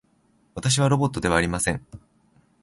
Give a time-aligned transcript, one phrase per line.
[0.55, 1.85] 私はロボットではありません